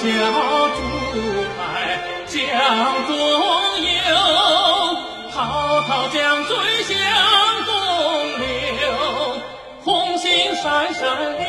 [0.00, 0.80] 小竹
[1.58, 2.34] 排江
[3.06, 3.12] 中
[3.84, 4.16] 游，
[5.30, 5.36] 滔
[5.82, 6.96] 滔江水向
[7.66, 7.70] 东
[8.38, 8.82] 流，
[9.84, 11.04] 红星闪闪
[11.36, 11.44] 亮，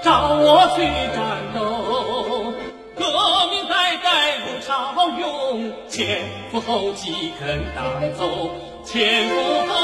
[0.00, 0.78] 照我去
[1.12, 1.18] 战
[1.56, 2.54] 斗。
[2.94, 3.02] 革
[3.50, 4.06] 命代代
[4.36, 4.70] 如潮
[5.18, 6.22] 涌，前
[6.52, 7.84] 赴后继跟党
[8.16, 8.50] 走，
[8.84, 9.34] 前赴
[9.66, 9.74] 后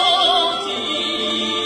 [0.66, 1.63] 继。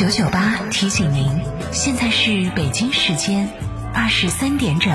[0.00, 1.28] 九九八提醒您，
[1.72, 3.46] 现在是北京时间
[3.92, 4.90] 二十三点整。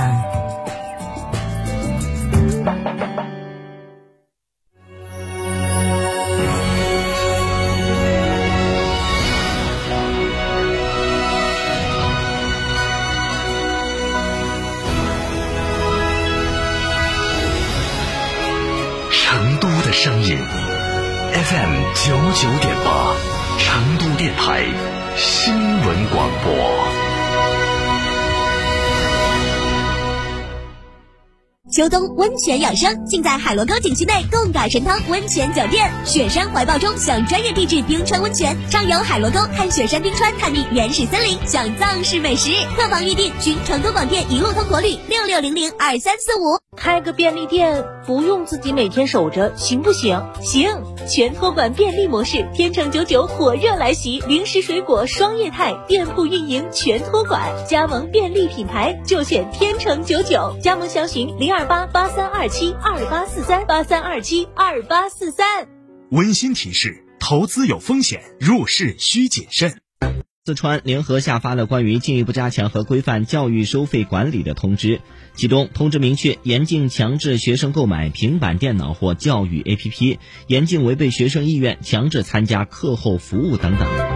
[19.11, 20.39] 成都的声音
[21.31, 23.15] ，FM 九九点八，
[23.59, 24.94] 成都电台。
[25.85, 26.51] 纯广播。
[31.71, 35.87] 秋冬温泉养生，尽在海螺沟景区内贡嘎神汤温泉酒店。
[36.03, 42.49] 雪山怀抱中享专业地质冰川温泉，畅游海螺沟，看雪山冰川，探秘原始森林，享藏式美食。
[42.75, 46.64] 客房预订，寻成都广电一路通国旅六六零零二三四五。
[46.77, 50.23] 开个便利店不用自己每天守着，行不行？
[50.41, 50.81] 行！
[51.05, 61.65] 全托管便利模式，天成九九火热来袭，零食水果双业态，店铺运营全托管，加盟便利品牌就选天成九九，加盟详询零二。
[61.65, 65.67] 八八三二七二八四三八三二七二八四三。
[66.11, 69.84] 温馨提示：投资有风险，入市需谨慎。
[70.47, 75.01] 四川联合下发了关于进一步加强和规范教育收费管理的通知，
[75.33, 84.14] 其中通知明确，严禁强制学生购买平板电脑或教育 APP，严禁违背学生意愿强制参加课后服务等等。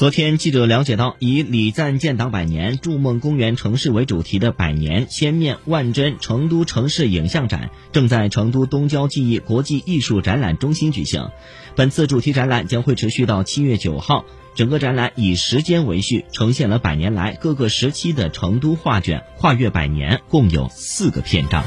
[0.00, 11.28] 昨天，记者了解到，以“礼赞建党百年，筑梦公园城市”为主题的“百年千面万真成都城市影像展”正在成都东郊记忆国际艺术展览中心举行。
[11.76, 14.24] 本次主题展览将会持续到七月九号。
[14.54, 21.62] 整个展览以时间为序，呈现了百年来各个时期的成都画卷，跨越百年，共有四个篇章。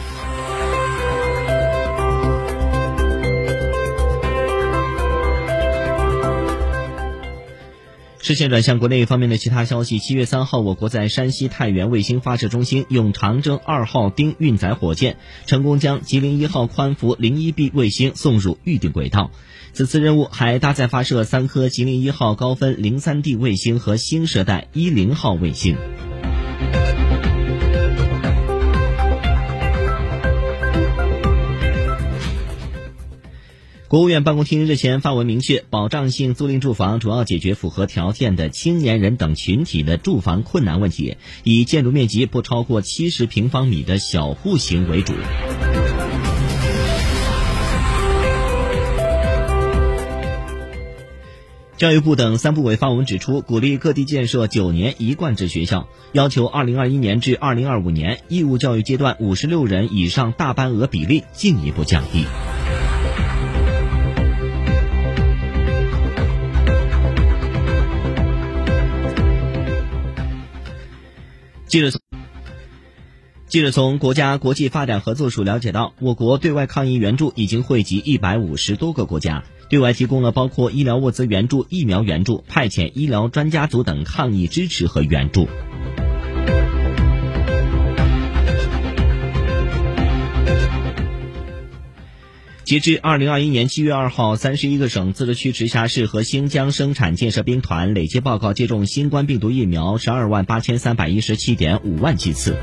[8.23, 9.99] 视线转向国内方面的其他消息。
[9.99, 19.29] 七月三号，我国在山西太原卫星发射中心用长征二号丁运载火箭，成功将吉林一号宽幅零一 B 卫星送入预定轨道。
[19.73, 25.75] 此次任务还搭载发射三颗吉林一号高分零三 D 卫星和新射代一零号卫星。
[33.93, 45.13] 国务院办公厅日前发文明确，保障性租赁住房主要解决符合条件的青年人等群体的住房困难问题，以建筑面积不超过七十平方米的小户型为主。
[51.77, 62.25] 教育部等三部委发文指出，鼓励各地建设九年一贯制学校，要求二零二一年至二零二五年义务教育阶段五十六人以上大班额比例进一步降低。
[71.73, 71.99] 记者从
[73.47, 85.47] 记者从国家国际发展合作署了解到，我国对外抗疫援助已经惠及一百五十多个国家，对外提供了包括医疗物资援助、疫苗援助、派遣医疗专家组等抗疫支持和援助。
[92.73, 102.55] 截至二零二一年七月二号，三十一个省、自治区、直辖市和新疆生产建设兵团累计报告接种新冠病毒疫苗十二万八千三百一十七点五万剂次。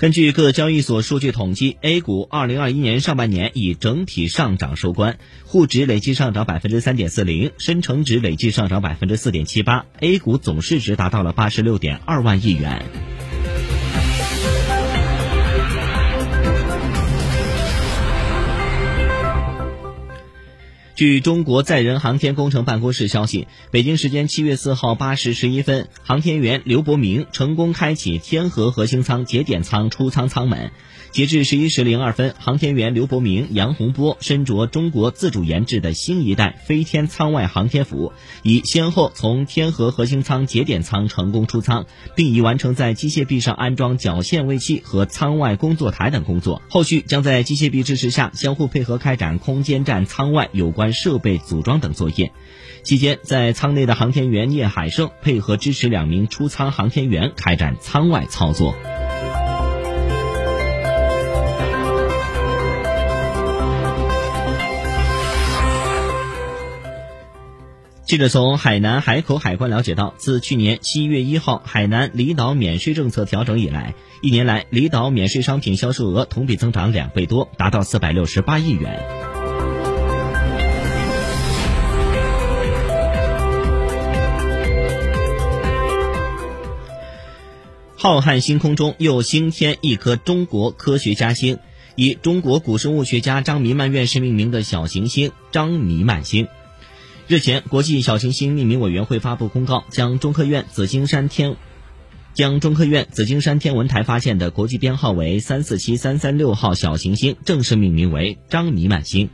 [0.00, 12.82] 根据各交易所数据统计，A 股2021年上半年以整体上涨收官，沪指累计上涨百分之三点四零，深成指累计上涨百分之四点七八，A 股总市值达到了八十六点二万亿元。
[21.00, 30.72] 据中国载人航天工程办公室消息，北京时间七月四号八时十一分，航天员刘伯明成功开启天河核心舱节点舱出舱舱门。
[31.10, 38.12] 截至十一时零二分，航天员刘伯明、杨洪波身着中国自主研制的新一代飞天舱外航天服，
[38.42, 46.60] 已先后从天河核心舱节点舱成功出舱，并已完成在机械臂上安装绞线位器和舱外工作台等工作。
[46.68, 50.89] 后续将在机械臂支持下，相互配合开展空间站舱外有关。
[50.92, 52.32] 设备组装等作业，
[52.82, 58.74] 期间在舱内的航天员聂海胜配合支持两名出舱航天员开展舱外操作。
[68.06, 79.29] 记者从海南海口海关了解到，自去年七月一号海南离岛免税政策调整以来，一年来离岛免税商品销售额同比增长两倍多，达到四百六十八亿元。
[88.02, 91.58] 浩瀚星空中又星添一颗中国科学家星，
[91.96, 96.48] 以中国古生物学家张弥曼院士命名的小行星“张弥曼星”。
[97.28, 101.56] 日前，国际小行星命名委员会发布公告，将中科院紫金山天
[102.32, 109.28] 将中科院紫金山天文台发现的国际编号为三四七三三六号小行星正式命名为“张弥曼星”。